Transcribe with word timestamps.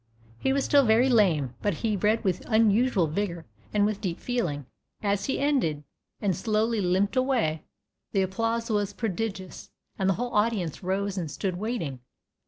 He 0.39 0.51
was 0.51 0.65
still 0.65 0.83
very 0.83 1.09
lame, 1.09 1.53
but 1.61 1.75
he 1.75 1.95
read 1.95 2.23
with 2.23 2.43
unusual 2.47 3.05
vigor, 3.05 3.45
and 3.71 3.85
with 3.85 4.01
deep 4.01 4.19
feeling. 4.19 4.65
As 5.03 5.25
he 5.25 5.37
ended, 5.37 5.83
and 6.19 6.35
slowly 6.35 6.81
limped 6.81 7.15
away, 7.15 7.61
the 8.11 8.23
applause 8.23 8.71
was 8.71 8.93
prodigious, 8.93 9.69
and 9.99 10.09
the 10.09 10.15
whole 10.15 10.33
audience 10.33 10.81
rose 10.81 11.19
and 11.19 11.29
stood 11.29 11.55
waiting. 11.57 11.99